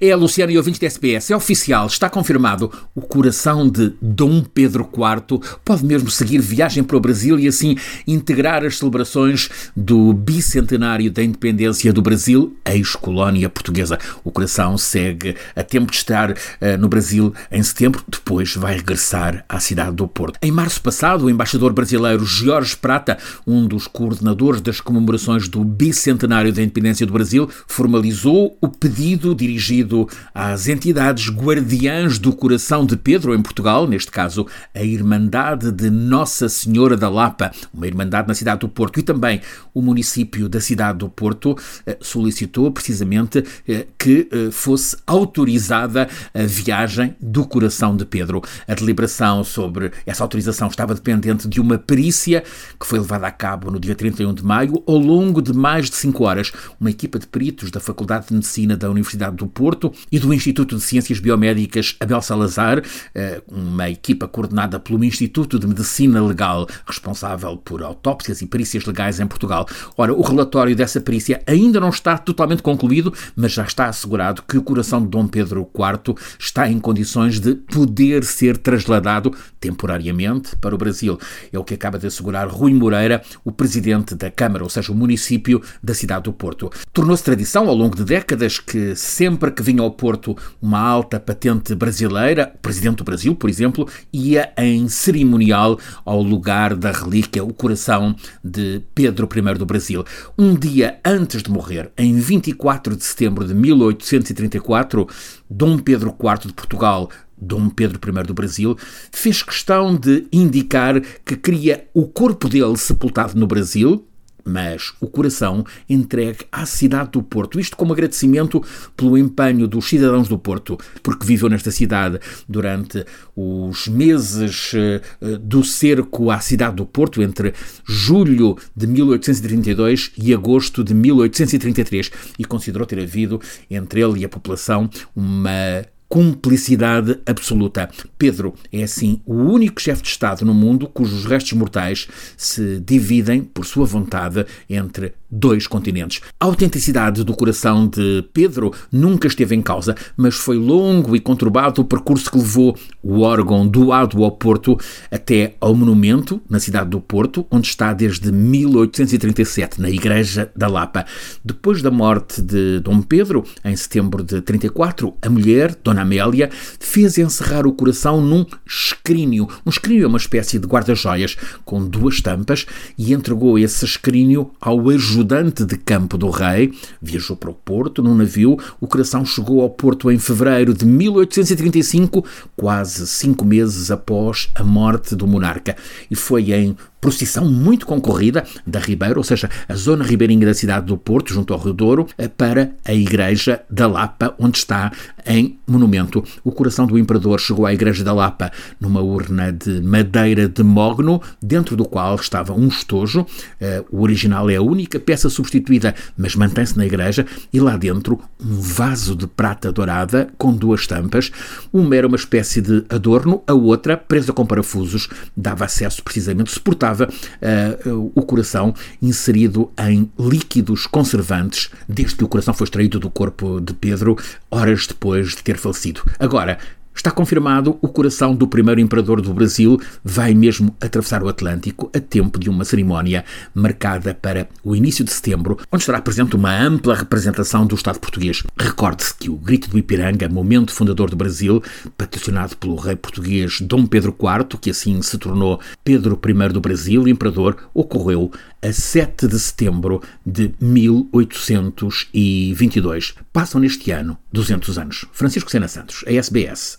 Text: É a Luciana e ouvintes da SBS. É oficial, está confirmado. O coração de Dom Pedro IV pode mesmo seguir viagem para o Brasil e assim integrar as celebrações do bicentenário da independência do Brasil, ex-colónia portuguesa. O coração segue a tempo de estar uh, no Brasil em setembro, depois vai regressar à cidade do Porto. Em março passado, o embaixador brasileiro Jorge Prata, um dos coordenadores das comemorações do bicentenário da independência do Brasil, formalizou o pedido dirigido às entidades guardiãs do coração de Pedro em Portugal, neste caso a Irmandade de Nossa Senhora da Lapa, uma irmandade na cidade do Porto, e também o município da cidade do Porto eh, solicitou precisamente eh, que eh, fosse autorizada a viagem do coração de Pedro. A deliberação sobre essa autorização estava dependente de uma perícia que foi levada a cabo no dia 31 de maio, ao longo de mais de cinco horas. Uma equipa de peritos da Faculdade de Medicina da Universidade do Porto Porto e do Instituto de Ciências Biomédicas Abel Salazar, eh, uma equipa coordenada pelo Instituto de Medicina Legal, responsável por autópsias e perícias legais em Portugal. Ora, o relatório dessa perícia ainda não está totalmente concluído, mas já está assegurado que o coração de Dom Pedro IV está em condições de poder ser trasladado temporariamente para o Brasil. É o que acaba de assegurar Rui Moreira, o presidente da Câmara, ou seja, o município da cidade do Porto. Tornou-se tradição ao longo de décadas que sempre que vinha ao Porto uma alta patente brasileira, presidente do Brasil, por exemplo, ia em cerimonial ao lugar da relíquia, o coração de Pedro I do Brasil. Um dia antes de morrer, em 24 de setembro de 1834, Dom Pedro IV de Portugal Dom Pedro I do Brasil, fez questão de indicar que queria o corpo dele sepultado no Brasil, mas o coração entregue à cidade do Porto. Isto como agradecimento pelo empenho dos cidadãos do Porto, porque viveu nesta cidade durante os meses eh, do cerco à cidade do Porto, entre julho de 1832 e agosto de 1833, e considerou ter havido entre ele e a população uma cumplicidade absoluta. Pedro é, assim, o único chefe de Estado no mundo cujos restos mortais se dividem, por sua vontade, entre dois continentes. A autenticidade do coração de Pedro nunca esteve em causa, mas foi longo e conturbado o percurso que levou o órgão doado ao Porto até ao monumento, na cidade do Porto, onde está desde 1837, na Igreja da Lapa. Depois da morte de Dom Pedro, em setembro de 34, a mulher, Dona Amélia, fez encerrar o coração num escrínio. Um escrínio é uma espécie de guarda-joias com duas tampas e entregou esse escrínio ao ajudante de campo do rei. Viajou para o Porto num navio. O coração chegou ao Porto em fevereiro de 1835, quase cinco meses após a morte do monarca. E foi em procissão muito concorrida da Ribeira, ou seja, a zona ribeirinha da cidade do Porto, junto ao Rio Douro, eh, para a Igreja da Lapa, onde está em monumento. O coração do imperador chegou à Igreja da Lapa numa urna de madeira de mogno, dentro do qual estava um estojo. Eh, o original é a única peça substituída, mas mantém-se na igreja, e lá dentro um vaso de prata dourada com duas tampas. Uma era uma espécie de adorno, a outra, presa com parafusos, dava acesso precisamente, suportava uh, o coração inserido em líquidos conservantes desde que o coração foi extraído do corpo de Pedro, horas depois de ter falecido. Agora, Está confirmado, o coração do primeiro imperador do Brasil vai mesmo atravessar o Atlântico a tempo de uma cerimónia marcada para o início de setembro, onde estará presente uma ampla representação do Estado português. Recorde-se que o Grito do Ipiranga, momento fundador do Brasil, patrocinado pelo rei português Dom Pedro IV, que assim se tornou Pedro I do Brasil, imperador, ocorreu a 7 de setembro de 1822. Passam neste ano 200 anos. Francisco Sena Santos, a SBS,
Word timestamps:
É 0.00 0.12
a 0.12 0.16
Luciana 0.16 0.52
e 0.52 0.56
ouvintes 0.56 0.78
da 0.78 0.86
SBS. 0.86 1.32
É 1.32 1.36
oficial, 1.36 1.88
está 1.88 2.08
confirmado. 2.08 2.70
O 2.94 3.00
coração 3.00 3.68
de 3.68 3.94
Dom 4.00 4.42
Pedro 4.42 4.88
IV 4.88 5.40
pode 5.64 5.84
mesmo 5.84 6.08
seguir 6.08 6.38
viagem 6.40 6.84
para 6.84 6.96
o 6.96 7.00
Brasil 7.00 7.36
e 7.36 7.48
assim 7.48 7.76
integrar 8.06 8.64
as 8.64 8.78
celebrações 8.78 9.48
do 9.76 10.12
bicentenário 10.12 11.10
da 11.10 11.22
independência 11.22 11.92
do 11.92 12.00
Brasil, 12.00 12.56
ex-colónia 12.64 13.48
portuguesa. 13.48 13.98
O 14.22 14.30
coração 14.30 14.78
segue 14.78 15.34
a 15.56 15.64
tempo 15.64 15.90
de 15.90 15.96
estar 15.96 16.30
uh, 16.30 16.36
no 16.78 16.88
Brasil 16.88 17.34
em 17.50 17.62
setembro, 17.62 18.00
depois 18.06 18.54
vai 18.54 18.76
regressar 18.76 19.44
à 19.48 19.58
cidade 19.58 19.96
do 19.96 20.06
Porto. 20.06 20.38
Em 20.40 20.52
março 20.52 20.80
passado, 20.80 21.24
o 21.24 21.30
embaixador 21.30 21.72
brasileiro 21.72 22.24
Jorge 22.24 22.76
Prata, 22.76 23.18
um 23.44 23.66
dos 23.66 23.88
coordenadores 23.88 24.60
das 24.60 24.80
comemorações 24.80 25.48
do 25.48 25.64
bicentenário 25.64 26.52
da 26.52 26.62
independência 26.62 27.04
do 27.04 27.12
Brasil, 27.12 27.50
formalizou 27.66 28.56
o 28.60 28.68
pedido 28.68 29.34
dirigido 29.34 29.87
às 30.34 30.68
entidades 30.68 31.30
guardiãs 31.30 32.18
do 32.18 32.32
coração 32.32 32.84
de 32.84 32.96
Pedro 32.96 33.34
em 33.34 33.42
Portugal, 33.42 33.86
neste 33.86 34.10
caso 34.10 34.46
a 34.74 34.82
Irmandade 34.82 35.70
de 35.70 35.90
Nossa 35.90 36.48
Senhora 36.48 36.96
da 36.96 37.08
Lapa, 37.08 37.52
uma 37.72 37.86
irmandade 37.86 38.28
na 38.28 38.34
cidade 38.34 38.60
do 38.60 38.68
Porto, 38.68 38.98
e 38.98 39.02
também 39.02 39.40
o 39.72 39.80
município 39.80 40.48
da 40.48 40.60
cidade 40.60 40.98
do 40.98 41.08
Porto 41.08 41.56
eh, 41.86 41.96
solicitou 42.00 42.70
precisamente 42.70 43.44
eh, 43.66 43.86
que 43.98 44.28
eh, 44.30 44.50
fosse 44.50 44.96
autorizada 45.06 46.08
a 46.34 46.42
viagem 46.42 47.14
do 47.20 47.46
coração 47.46 47.96
de 47.96 48.04
Pedro. 48.04 48.42
A 48.66 48.74
deliberação 48.74 49.44
sobre 49.44 49.92
essa 50.04 50.22
autorização 50.22 50.68
estava 50.68 50.94
dependente 50.94 51.46
de 51.46 51.60
uma 51.60 51.78
perícia 51.78 52.42
que 52.78 52.86
foi 52.86 52.98
levada 52.98 53.26
a 53.26 53.30
cabo 53.30 53.70
no 53.70 53.78
dia 53.78 53.94
31 53.94 54.34
de 54.34 54.44
maio, 54.44 54.82
ao 54.86 54.98
longo 54.98 55.40
de 55.40 55.52
mais 55.52 55.88
de 55.88 55.96
cinco 55.96 56.24
horas. 56.24 56.52
Uma 56.80 56.90
equipa 56.90 57.18
de 57.18 57.26
peritos 57.26 57.70
da 57.70 57.80
Faculdade 57.80 58.28
de 58.28 58.34
Medicina 58.34 58.76
da 58.76 58.90
Universidade 58.90 59.36
do 59.36 59.46
Porto 59.46 59.77
Porto 59.78 59.92
e 60.10 60.18
do 60.18 60.34
Instituto 60.34 60.76
de 60.76 60.82
Ciências 60.82 61.20
Biomédicas 61.20 61.94
Abel 62.00 62.20
Salazar, 62.20 62.82
eh, 63.14 63.40
uma 63.46 63.88
equipa 63.88 64.26
coordenada 64.26 64.80
pelo 64.80 65.04
Instituto 65.04 65.58
de 65.58 65.66
Medicina 65.66 66.20
Legal, 66.20 66.66
responsável 66.84 67.56
por 67.56 67.82
autópsias 67.82 68.42
e 68.42 68.46
perícias 68.46 68.84
legais 68.84 69.20
em 69.20 69.26
Portugal. 69.26 69.66
Ora, 69.96 70.12
o 70.12 70.20
relatório 70.20 70.74
dessa 70.74 71.00
perícia 71.00 71.40
ainda 71.46 71.78
não 71.78 71.90
está 71.90 72.18
totalmente 72.18 72.62
concluído, 72.62 73.14
mas 73.36 73.52
já 73.52 73.62
está 73.62 73.86
assegurado 73.86 74.42
que 74.42 74.58
o 74.58 74.62
coração 74.62 75.00
de 75.00 75.08
Dom 75.08 75.28
Pedro 75.28 75.68
IV 75.72 76.16
está 76.38 76.68
em 76.68 76.80
condições 76.80 77.38
de 77.38 77.54
poder 77.54 78.24
ser 78.24 78.56
trasladado 78.56 79.32
temporariamente 79.60 80.56
para 80.56 80.74
o 80.74 80.78
Brasil. 80.78 81.18
É 81.52 81.58
o 81.58 81.64
que 81.64 81.74
acaba 81.74 81.98
de 81.98 82.06
assegurar 82.06 82.48
Rui 82.48 82.74
Moreira, 82.74 83.22
o 83.44 83.52
presidente 83.52 84.14
da 84.14 84.30
Câmara, 84.30 84.64
ou 84.64 84.70
seja, 84.70 84.90
o 84.90 84.94
município 84.94 85.62
da 85.82 85.94
cidade 85.94 86.24
do 86.24 86.32
Porto. 86.32 86.70
Tornou-se 86.92 87.22
tradição 87.22 87.68
ao 87.68 87.74
longo 87.74 87.96
de 87.96 88.04
décadas 88.04 88.58
que 88.58 88.96
sempre 88.96 89.50
que 89.50 89.62
vinha 89.68 89.82
ao 89.82 89.90
Porto 89.90 90.34
uma 90.62 90.80
alta 90.80 91.20
patente 91.20 91.74
brasileira, 91.74 92.46
presidente 92.62 92.96
do 92.96 93.04
Brasil, 93.04 93.34
por 93.34 93.50
exemplo, 93.50 93.86
ia 94.10 94.50
em 94.56 94.88
cerimonial 94.88 95.78
ao 96.06 96.22
lugar 96.22 96.74
da 96.74 96.90
relíquia, 96.90 97.44
o 97.44 97.52
coração 97.52 98.16
de 98.42 98.82
Pedro 98.94 99.28
I 99.30 99.58
do 99.58 99.66
Brasil. 99.66 100.04
Um 100.38 100.54
dia 100.54 100.98
antes 101.04 101.42
de 101.42 101.50
morrer, 101.50 101.92
em 101.98 102.18
24 102.18 102.96
de 102.96 103.04
setembro 103.04 103.46
de 103.46 103.52
1834, 103.54 105.06
Dom 105.50 105.78
Pedro 105.78 106.16
IV 106.18 106.48
de 106.48 106.54
Portugal 106.54 107.10
Dom 107.40 107.68
Pedro 107.68 108.00
I 108.02 108.22
do 108.24 108.34
Brasil, 108.34 108.76
fez 109.12 109.42
questão 109.42 109.94
de 109.94 110.26
indicar 110.32 111.00
que 111.24 111.36
queria 111.36 111.86
o 111.94 112.08
corpo 112.08 112.48
dele 112.48 112.76
sepultado 112.76 113.38
no 113.38 113.46
Brasil, 113.46 114.07
mas 114.48 114.92
o 115.00 115.06
coração 115.06 115.64
entregue 115.88 116.46
à 116.50 116.64
cidade 116.66 117.10
do 117.12 117.22
Porto. 117.22 117.60
Isto 117.60 117.76
como 117.76 117.92
agradecimento 117.92 118.62
pelo 118.96 119.18
empenho 119.18 119.68
dos 119.68 119.88
cidadãos 119.88 120.28
do 120.28 120.38
Porto, 120.38 120.78
porque 121.02 121.26
viveu 121.26 121.48
nesta 121.48 121.70
cidade 121.70 122.18
durante 122.48 123.04
os 123.36 123.86
meses 123.88 124.72
eh, 124.74 125.00
do 125.40 125.62
cerco 125.62 126.30
à 126.30 126.40
cidade 126.40 126.76
do 126.76 126.86
Porto, 126.86 127.22
entre 127.22 127.52
julho 127.86 128.56
de 128.74 128.86
1832 128.86 130.12
e 130.16 130.32
agosto 130.32 130.82
de 130.82 130.94
1833, 130.94 132.10
e 132.38 132.44
considerou 132.44 132.86
ter 132.86 133.00
havido 133.00 133.40
entre 133.70 134.00
ele 134.00 134.20
e 134.20 134.24
a 134.24 134.28
população 134.28 134.88
uma 135.14 135.84
cumplicidade 136.08 137.20
absoluta. 137.26 137.88
Pedro 138.16 138.54
é, 138.72 138.82
assim, 138.82 139.20
o 139.26 139.34
único 139.34 139.80
chefe 139.80 140.02
de 140.02 140.08
Estado 140.08 140.44
no 140.44 140.54
mundo 140.54 140.88
cujos 140.88 141.26
restos 141.26 141.52
mortais 141.52 142.08
se 142.36 142.80
dividem, 142.80 143.42
por 143.42 143.66
sua 143.66 143.84
vontade, 143.84 144.46
entre 144.68 145.14
dois 145.30 145.66
continentes. 145.66 146.20
A 146.40 146.46
autenticidade 146.46 147.24
do 147.24 147.34
coração 147.34 147.86
de 147.86 148.24
Pedro 148.32 148.72
nunca 148.90 149.26
esteve 149.26 149.54
em 149.54 149.62
causa, 149.62 149.94
mas 150.16 150.34
foi 150.34 150.56
longo 150.56 151.14
e 151.14 151.20
conturbado 151.20 151.82
o 151.82 151.84
percurso 151.84 152.30
que 152.30 152.38
levou 152.38 152.76
o 153.02 153.20
órgão 153.20 153.66
doado 153.66 154.24
ao 154.24 154.32
Porto 154.32 154.78
até 155.10 155.54
ao 155.60 155.74
monumento, 155.74 156.40
na 156.48 156.58
cidade 156.60 156.90
do 156.90 157.00
Porto, 157.00 157.46
onde 157.50 157.68
está 157.68 157.92
desde 157.92 158.32
1837, 158.32 159.80
na 159.80 159.90
Igreja 159.90 160.50
da 160.56 160.68
Lapa. 160.68 161.04
Depois 161.44 161.82
da 161.82 161.90
morte 161.90 162.40
de 162.40 162.80
Dom 162.80 163.02
Pedro, 163.02 163.44
em 163.64 163.76
setembro 163.76 164.22
de 164.22 164.40
34, 164.40 165.14
a 165.20 165.30
mulher, 165.30 165.76
Dona 165.82 166.02
Amélia, 166.02 166.50
fez 166.78 167.18
encerrar 167.18 167.66
o 167.66 167.72
coração 167.72 168.20
num 168.20 168.46
escrínio. 168.66 169.48
Um 169.66 169.70
escrínio 169.70 170.04
é 170.04 170.06
uma 170.06 170.18
espécie 170.18 170.58
de 170.58 170.66
guarda-joias 170.66 171.36
com 171.64 171.84
duas 171.86 172.20
tampas 172.20 172.66
e 172.96 173.12
entregou 173.12 173.58
esse 173.58 173.84
escrínio 173.84 174.50
ao 174.60 174.90
ajudante 175.18 175.64
de 175.64 175.76
campo 175.76 176.16
do 176.16 176.30
rei. 176.30 176.72
Viajou 177.02 177.36
para 177.36 177.50
o 177.50 177.54
Porto 177.54 178.02
num 178.02 178.14
navio. 178.14 178.56
O 178.80 178.86
coração 178.86 179.24
chegou 179.24 179.60
ao 179.60 179.70
Porto 179.70 180.10
em 180.10 180.18
fevereiro 180.18 180.72
de 180.72 180.86
1835, 180.86 182.24
quase 182.56 183.06
cinco 183.06 183.44
meses 183.44 183.90
após 183.90 184.48
a 184.54 184.62
morte 184.62 185.16
do 185.16 185.26
monarca. 185.26 185.76
E 186.10 186.14
foi 186.14 186.52
em 186.52 186.76
procissão 187.00 187.44
muito 187.44 187.86
concorrida 187.86 188.44
da 188.66 188.80
Ribeira, 188.80 189.18
ou 189.18 189.24
seja, 189.24 189.48
a 189.68 189.74
zona 189.74 190.04
ribeirinha 190.04 190.46
da 190.46 190.54
cidade 190.54 190.86
do 190.86 190.96
Porto, 190.96 191.32
junto 191.32 191.52
ao 191.52 191.60
Rio 191.60 191.72
Douro, 191.72 192.06
eh, 192.16 192.28
para 192.28 192.72
a 192.84 192.92
Igreja 192.92 193.62
da 193.70 193.86
Lapa, 193.86 194.34
onde 194.38 194.58
está 194.58 194.92
em 195.26 195.58
monumento. 195.66 196.24
O 196.42 196.50
coração 196.50 196.86
do 196.86 196.98
imperador 196.98 197.40
chegou 197.40 197.66
à 197.66 197.72
Igreja 197.72 198.02
da 198.02 198.12
Lapa 198.12 198.50
numa 198.80 199.00
urna 199.00 199.52
de 199.52 199.80
madeira 199.80 200.48
de 200.48 200.62
mogno, 200.62 201.20
dentro 201.42 201.76
do 201.76 201.84
qual 201.84 202.16
estava 202.16 202.52
um 202.52 202.68
estojo. 202.68 203.26
Eh, 203.60 203.84
o 203.90 204.02
original 204.02 204.50
é 204.50 204.56
a 204.56 204.62
única 204.62 204.98
peça 204.98 205.28
substituída, 205.28 205.94
mas 206.16 206.34
mantém-se 206.34 206.76
na 206.76 206.86
igreja, 206.86 207.26
e 207.52 207.60
lá 207.60 207.76
dentro 207.76 208.20
um 208.40 208.60
vaso 208.60 209.14
de 209.14 209.26
prata 209.26 209.70
dourada 209.70 210.28
com 210.36 210.52
duas 210.52 210.86
tampas. 210.86 211.30
Uma 211.72 211.96
era 211.96 212.06
uma 212.06 212.16
espécie 212.16 212.60
de 212.60 212.84
adorno, 212.88 213.42
a 213.46 213.54
outra, 213.54 213.96
presa 213.96 214.32
com 214.32 214.46
parafusos, 214.46 215.08
dava 215.36 215.64
acesso 215.64 216.02
precisamente, 216.02 216.50
suportava 216.50 216.87
uh, 216.92 218.12
o 218.14 218.22
coração 218.22 218.74
inserido 219.00 219.70
em 219.78 220.10
líquidos 220.18 220.86
conservantes 220.86 221.70
desde 221.88 222.16
que 222.16 222.24
o 222.24 222.28
coração 222.28 222.54
foi 222.54 222.64
extraído 222.64 222.98
do 222.98 223.10
corpo 223.10 223.60
de 223.60 223.74
Pedro, 223.74 224.16
horas 224.50 224.86
depois 224.86 225.30
de 225.30 225.42
ter 225.42 225.56
falecido. 225.56 226.02
Agora, 226.18 226.58
Está 226.98 227.12
confirmado, 227.12 227.78
o 227.80 227.86
coração 227.86 228.34
do 228.34 228.48
primeiro 228.48 228.80
imperador 228.80 229.22
do 229.22 229.32
Brasil 229.32 229.80
vai 230.02 230.34
mesmo 230.34 230.74
atravessar 230.80 231.22
o 231.22 231.28
Atlântico 231.28 231.88
a 231.94 232.00
tempo 232.00 232.40
de 232.40 232.50
uma 232.50 232.64
cerimónia 232.64 233.24
marcada 233.54 234.12
para 234.12 234.48
o 234.64 234.74
início 234.74 235.04
de 235.04 235.12
setembro, 235.12 235.56
onde 235.70 235.84
estará 235.84 236.02
presente 236.02 236.34
uma 236.34 236.52
ampla 236.52 236.96
representação 236.96 237.64
do 237.64 237.76
Estado 237.76 238.00
português. 238.00 238.42
Recorde-se 238.58 239.14
que 239.14 239.30
o 239.30 239.36
Grito 239.36 239.70
do 239.70 239.78
Ipiranga, 239.78 240.28
momento 240.28 240.72
fundador 240.72 241.08
do 241.08 241.14
Brasil, 241.14 241.62
patrocinado 241.96 242.56
pelo 242.56 242.74
rei 242.74 242.96
português 242.96 243.60
Dom 243.60 243.86
Pedro 243.86 244.12
IV, 244.20 244.58
que 244.60 244.70
assim 244.70 245.00
se 245.00 245.16
tornou 245.18 245.60
Pedro 245.84 246.20
I 246.28 246.52
do 246.52 246.60
Brasil, 246.60 247.06
imperador, 247.06 247.70
ocorreu 247.72 248.32
a 248.60 248.72
7 248.72 249.28
de 249.28 249.38
setembro 249.38 250.02
de 250.26 250.52
1822. 250.60 253.14
Passam 253.32 253.60
neste 253.60 253.92
ano 253.92 254.18
200 254.32 254.76
anos. 254.78 255.04
Francisco 255.12 255.48
Sena 255.48 255.68
Santos, 255.68 256.02
a 256.06 256.12
SBS, 256.12 256.76